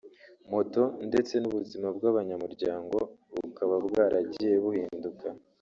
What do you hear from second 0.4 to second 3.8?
moto ndetse n’ubuzima bw’abanyamuryango bukaba